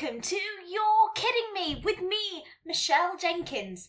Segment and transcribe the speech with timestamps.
[0.00, 3.88] welcome to You're Kidding Me with me, Michelle Jenkins.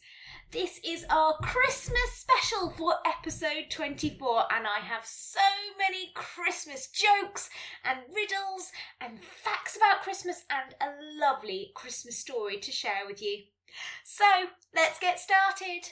[0.52, 5.40] This is our Christmas special for episode 24, and I have so
[5.78, 7.50] many Christmas jokes
[7.84, 13.44] and riddles and facts about Christmas and a lovely Christmas story to share with you.
[14.04, 14.26] So,
[14.74, 15.90] let's get started.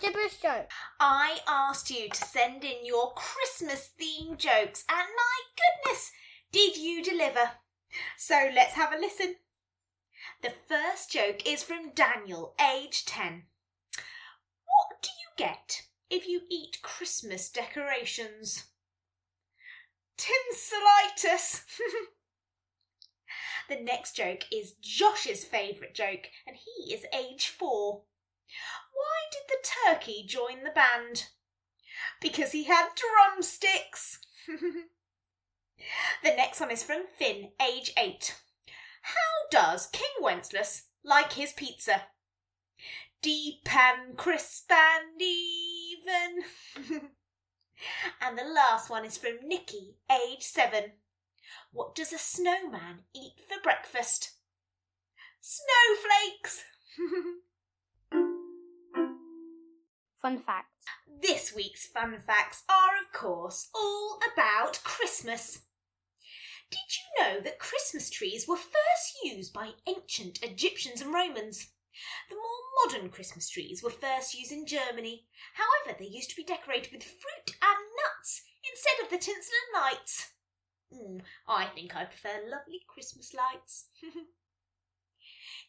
[0.00, 0.70] Gibberish joke.
[1.00, 6.12] I asked you to send in your Christmas themed jokes, and my goodness,
[6.52, 7.50] did you deliver?
[8.16, 9.36] So let's have a listen.
[10.42, 13.44] The first joke is from Daniel, age 10.
[13.94, 18.66] What do you get if you eat Christmas decorations?
[20.16, 21.62] Tinselitis!
[23.68, 28.02] the next joke is Josh's favourite joke, and he is age 4.
[28.92, 31.28] Why did the turkey join the band?
[32.20, 34.20] Because he had drumsticks.
[36.22, 38.36] the next one is from Finn, age 8.
[39.02, 39.14] How
[39.50, 42.02] does King Wenceslas like his pizza?
[43.22, 46.42] Deep and crisp and even.
[48.20, 50.92] and the last one is from Nikki, age 7.
[51.72, 54.32] What does a snowman eat for breakfast?
[55.40, 56.64] Snowflakes!
[60.20, 60.84] Fun facts.
[61.22, 65.60] This week's fun facts are, of course, all about Christmas.
[66.70, 71.68] Did you know that Christmas trees were first used by ancient Egyptians and Romans?
[72.28, 75.26] The more modern Christmas trees were first used in Germany.
[75.54, 79.82] However, they used to be decorated with fruit and nuts instead of the tinsel and
[79.82, 80.32] lights.
[80.92, 83.86] Mm, I think I prefer lovely Christmas lights.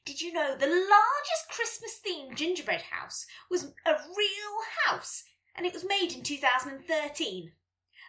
[0.05, 5.23] Did you know the largest Christmas themed gingerbread house was a real house
[5.55, 7.53] and it was made in 2013?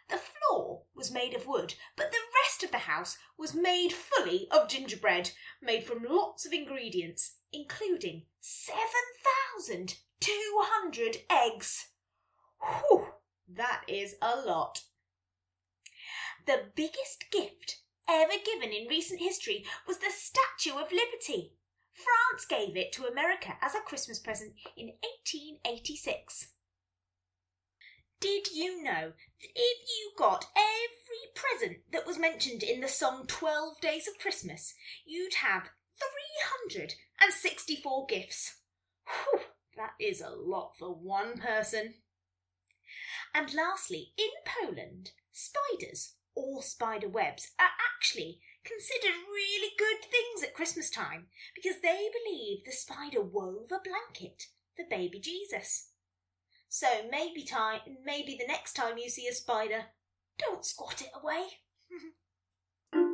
[0.08, 4.48] The floor was made of wood, but the rest of the house was made fully
[4.50, 5.30] of gingerbread,
[5.62, 11.90] made from lots of ingredients, including 7,200 eggs.
[12.60, 13.14] Whew,
[13.48, 14.82] that is a lot.
[16.46, 21.54] The biggest gift ever given in recent history was the Statue of Liberty.
[22.02, 26.48] France gave it to America as a Christmas present in 1886.
[28.20, 33.26] Did you know that if you got every present that was mentioned in the song
[33.26, 34.74] 12 Days of Christmas,
[35.06, 38.58] you'd have 364 gifts?
[39.06, 39.40] Whew,
[39.76, 41.94] that is a lot for one person.
[43.34, 50.54] And lastly, in Poland, spiders or spider webs are actually considered really good things at
[50.54, 54.44] Christmas time because they believe the spider wove a blanket
[54.76, 55.90] for baby Jesus.
[56.68, 59.86] So maybe time maybe the next time you see a spider,
[60.38, 61.44] don't squat it away.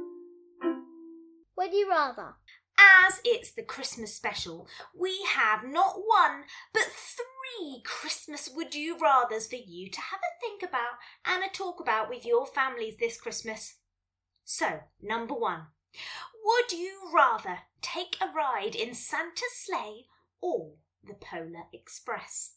[1.57, 2.35] Would you rather?
[2.79, 9.49] As it's the Christmas special, we have not one but three Christmas would you rathers
[9.49, 13.19] for you to have a think about and a talk about with your families this
[13.19, 13.77] Christmas.
[14.49, 15.67] So, number one,
[16.45, 20.05] would you rather take a ride in Santa's sleigh
[20.41, 22.53] or the Polar Express?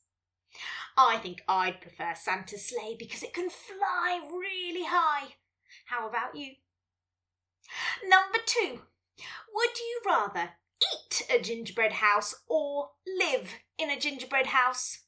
[0.96, 5.38] I think I'd prefer Santa's sleigh because it can fly really high.
[5.88, 6.52] How about you?
[8.08, 8.82] Number two,
[9.52, 10.52] would you rather
[10.94, 15.06] eat a gingerbread house or live in a gingerbread house?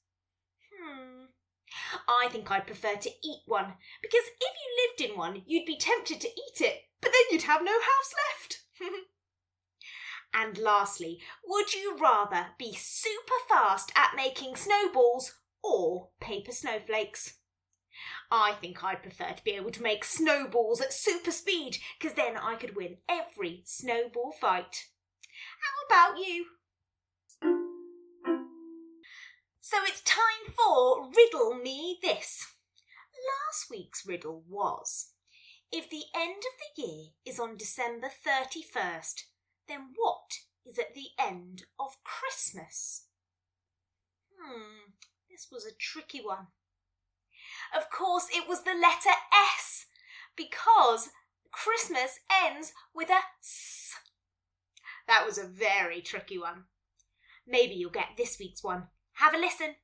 [2.08, 5.78] I think I'd prefer to eat one because if you lived in one, you'd be
[5.78, 8.64] tempted to eat it, but then you'd have no house left.
[10.34, 17.38] and lastly, would you rather be super fast at making snowballs or paper snowflakes?
[18.32, 22.38] I think I'd prefer to be able to make snowballs at super speed because then
[22.38, 24.88] I could win every snowball fight.
[25.60, 26.46] How about you?
[29.72, 32.46] So it's time for Riddle Me This.
[33.48, 35.14] Last week's riddle was
[35.72, 39.22] If the end of the year is on December 31st,
[39.70, 43.06] then what is at the end of Christmas?
[44.38, 44.92] Hmm,
[45.30, 46.48] this was a tricky one.
[47.74, 49.18] Of course, it was the letter
[49.58, 49.86] S
[50.36, 51.12] because
[51.50, 53.94] Christmas ends with a S.
[55.08, 56.66] That was a very tricky one.
[57.48, 58.90] Maybe you'll get this week's one.
[59.14, 59.76] Have a listen.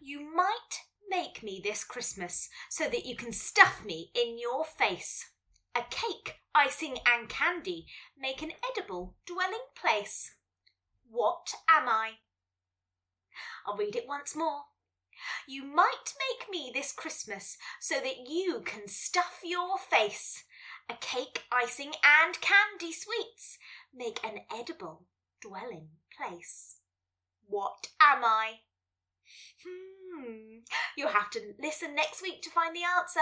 [0.00, 5.30] You might make me this Christmas so that you can stuff me in your face.
[5.74, 7.86] A cake, icing, and candy
[8.18, 10.34] make an edible dwelling place.
[11.10, 12.12] What am I?
[13.66, 14.62] I'll read it once more.
[15.46, 20.44] You might make me this Christmas so that you can stuff your face.
[20.88, 23.58] a cake, icing, and candy sweets
[23.94, 25.04] make an edible
[25.40, 26.80] dwelling place.
[27.48, 28.60] What am I?
[29.64, 30.58] Hmm,
[30.96, 33.20] you'll have to listen next week to find the answer.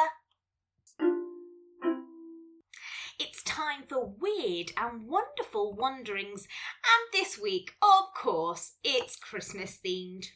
[3.21, 6.49] It's time for weird and wonderful wanderings,
[6.83, 10.27] and this week, of course, it's Christmas themed.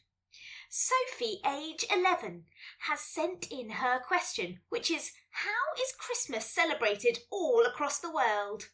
[0.69, 2.44] Sophie, age 11,
[2.87, 8.69] has sent in her question, which is How is Christmas celebrated all across the world?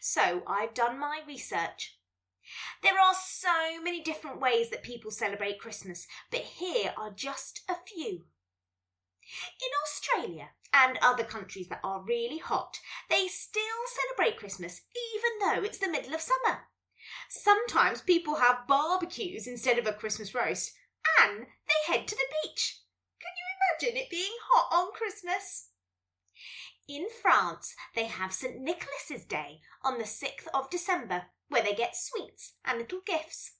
[0.00, 1.98] So I've done my research.
[2.82, 7.74] There are so many different ways that people celebrate Christmas, but here are just a
[7.74, 8.26] few.
[9.60, 14.82] In Australia and other countries that are really hot, they still celebrate Christmas
[15.14, 16.68] even though it's the middle of summer.
[17.28, 20.72] Sometimes people have barbecues instead of a Christmas roast,
[21.20, 22.80] and they head to the beach.
[23.20, 25.70] Can you imagine it being hot on Christmas?
[26.86, 28.60] In France, they have St.
[28.60, 33.52] Nicholas's Day on the 6th of December, where they get sweets and little gifts.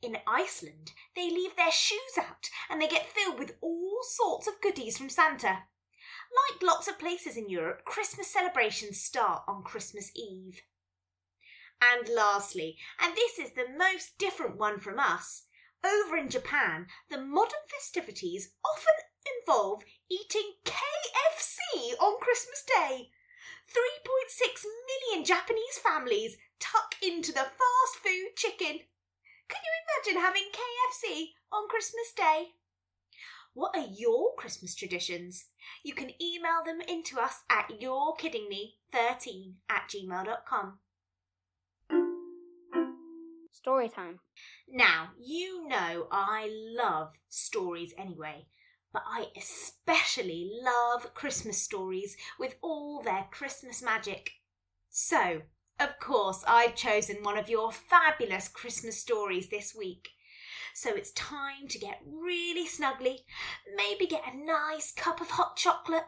[0.00, 4.60] In Iceland, they leave their shoes out and they get filled with all sorts of
[4.60, 5.64] goodies from Santa.
[6.52, 10.62] Like lots of places in Europe, Christmas celebrations start on Christmas Eve.
[11.82, 15.46] And lastly, and this is the most different one from us,
[15.84, 18.94] over in Japan, the modern festivities often
[19.24, 23.10] involve eating KFC on Christmas Day.
[23.70, 28.80] 3.6 million Japanese families tuck into the fast food chicken.
[29.48, 32.48] Can you imagine having KFC on Christmas Day?
[33.54, 35.46] What are your Christmas traditions?
[35.84, 40.78] You can email them into us at yourekiddingme13 at gmail.com.
[43.52, 44.18] Story time.
[44.68, 48.46] Now, you know I love stories anyway,
[48.94, 54.30] but I especially love Christmas stories with all their Christmas magic.
[54.88, 55.42] So,
[55.80, 60.10] of course, I've chosen one of your fabulous Christmas stories this week.
[60.74, 63.18] So it's time to get really snuggly,
[63.76, 66.06] maybe get a nice cup of hot chocolate,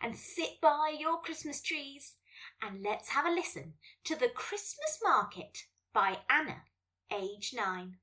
[0.00, 2.14] and sit by your Christmas trees,
[2.62, 3.74] and let's have a listen
[4.04, 6.62] to The Christmas Market by Anna,
[7.12, 7.96] age nine.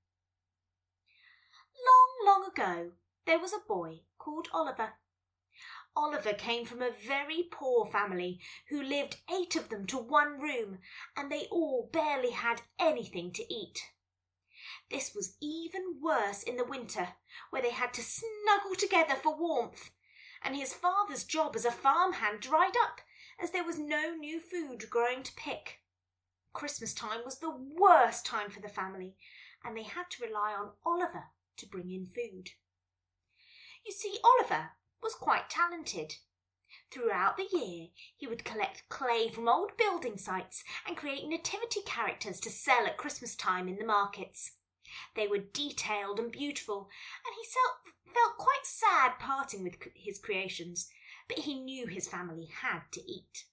[1.86, 2.92] Long, long ago,
[3.30, 4.94] there was a boy called Oliver.
[5.96, 8.40] Oliver came from a very poor family
[8.70, 10.80] who lived eight of them to one room,
[11.16, 13.78] and they all barely had anything to eat.
[14.90, 17.10] This was even worse in the winter,
[17.52, 19.92] where they had to snuggle together for warmth,
[20.44, 23.00] and his father's job as a farmhand dried up
[23.40, 25.82] as there was no new food growing to pick.
[26.52, 29.18] Christmas time was the worst time for the family,
[29.64, 31.26] and they had to rely on Oliver
[31.58, 32.50] to bring in food.
[33.86, 34.72] You see, Oliver
[35.02, 36.16] was quite talented.
[36.92, 37.88] Throughout the year,
[38.18, 42.98] he would collect clay from old building sites and create nativity characters to sell at
[42.98, 44.54] Christmas time in the markets.
[45.16, 46.90] They were detailed and beautiful,
[47.26, 50.90] and he felt quite sad parting with his creations,
[51.28, 53.46] but he knew his family had to eat.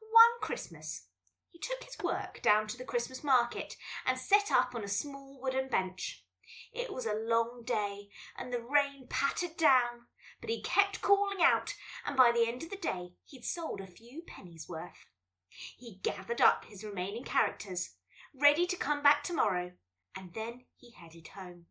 [0.00, 1.06] One Christmas,
[1.50, 3.76] he took his work down to the Christmas market
[4.06, 6.23] and set up on a small wooden bench.
[6.72, 10.06] It was a long day, and the rain pattered down,
[10.40, 11.74] but he kept calling out,
[12.04, 15.06] and by the end of the day he'd sold a few pennies worth.
[15.48, 17.96] He gathered up his remaining characters,
[18.34, 19.72] ready to come back tomorrow,
[20.16, 21.66] and then he headed home.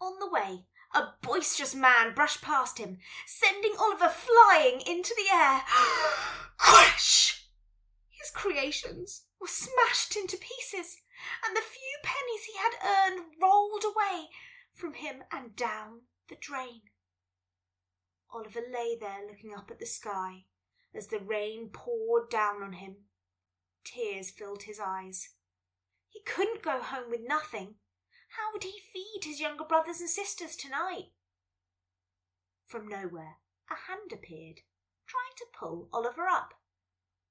[0.00, 5.62] On the way, a boisterous man brushed past him, sending Oliver flying into the air.
[6.56, 7.48] Crash!
[8.08, 10.96] His creations were smashed into pieces,
[11.46, 14.28] and the few pennies he had earned rolled away
[14.74, 16.82] from him and down the drain.
[18.30, 20.44] Oliver lay there looking up at the sky
[20.94, 22.96] as the rain poured down on him.
[23.84, 25.30] Tears filled his eyes.
[26.08, 27.76] He couldn't go home with nothing.
[28.36, 31.12] How would he feed his younger brothers and sisters tonight?
[32.66, 33.36] From nowhere,
[33.70, 34.60] a hand appeared,
[35.06, 36.54] trying to pull Oliver up.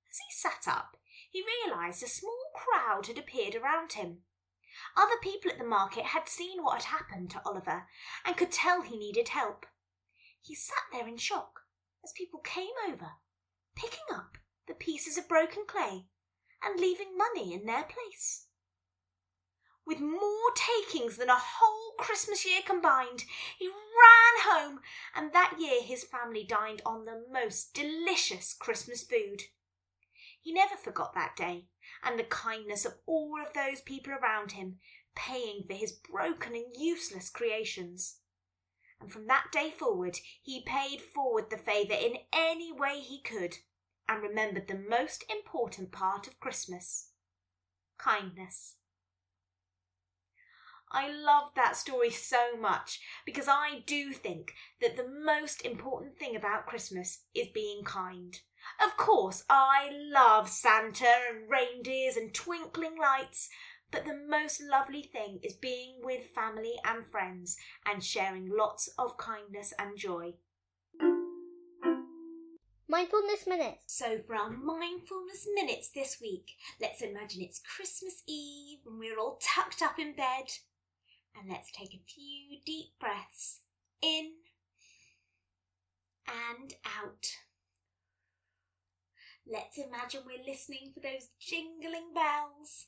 [0.10, 0.98] As he sat up,
[1.32, 4.24] he realised a small crowd had appeared around him.
[4.96, 7.88] Other people at the market had seen what had happened to Oliver
[8.26, 9.66] and could tell he needed help.
[10.42, 11.62] He sat there in shock
[12.04, 13.14] as people came over,
[13.76, 16.06] picking up the pieces of broken clay
[16.64, 18.48] and leaving money in their place.
[19.86, 23.24] With more takings than a whole Christmas year combined,
[23.58, 24.82] he ran home,
[25.16, 29.44] and that year his family dined on the most delicious Christmas food.
[30.42, 31.68] He never forgot that day
[32.04, 34.78] and the kindness of all of those people around him,
[35.16, 38.20] paying for his broken and useless creations.
[39.00, 43.58] and from that day forward he paid forward the favour in any way he could
[44.08, 47.12] and remembered the most important part of Christmas
[47.98, 48.76] kindness.
[50.90, 56.36] I love that story so much because I do think that the most important thing
[56.36, 58.40] about Christmas is being kind.
[58.84, 63.50] Of course, I love Santa and reindeers and twinkling lights,
[63.92, 69.18] but the most lovely thing is being with family and friends and sharing lots of
[69.18, 70.34] kindness and joy.
[72.90, 73.84] Mindfulness Minutes.
[73.88, 79.40] So, for our mindfulness minutes this week, let's imagine it's Christmas Eve and we're all
[79.42, 80.46] tucked up in bed.
[81.36, 83.60] And let's take a few deep breaths
[84.02, 84.32] in
[86.28, 87.28] and out.
[89.50, 92.88] Let's imagine we're listening for those jingling bells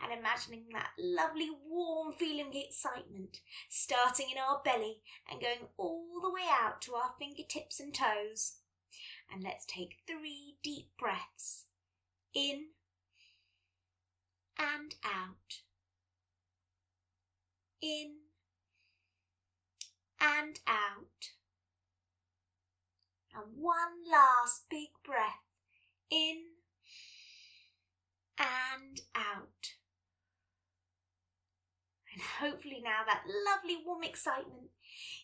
[0.00, 4.98] and imagining that lovely warm feeling of excitement starting in our belly
[5.30, 8.58] and going all the way out to our fingertips and toes.
[9.32, 11.64] And let's take three deep breaths
[12.32, 12.66] in
[14.56, 15.62] and out.
[17.80, 18.18] In
[20.20, 21.30] and out.
[23.34, 25.51] And one last big breath
[26.12, 26.36] in
[28.38, 29.72] and out.
[32.12, 34.68] And hopefully, now that lovely warm excitement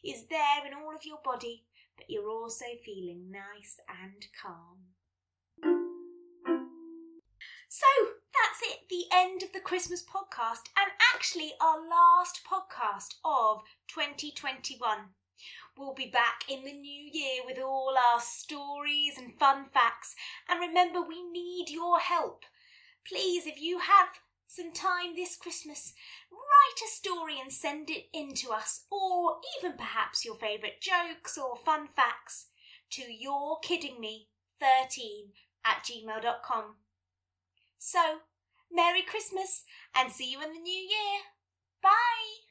[0.03, 1.65] is there in all of your body
[1.99, 4.79] but you're also feeling nice and calm.
[7.69, 7.87] So
[8.33, 14.79] that's it, the end of the Christmas podcast, and actually our last podcast of 2021.
[15.77, 20.15] We'll be back in the new year with all our stories and fun facts,
[20.49, 22.45] and remember, we need your help.
[23.07, 24.09] Please, if you have
[24.47, 25.93] some time this Christmas,
[26.33, 31.39] write a story and send it in to us, or even perhaps your favourite jokes
[31.39, 32.47] or fun facts
[32.91, 34.27] to yourekiddingme13
[35.65, 36.77] at gmail.com.
[37.79, 38.21] So,
[38.73, 39.65] Merry Christmas
[39.95, 41.21] and see you in the new year.
[41.83, 42.49] Bye!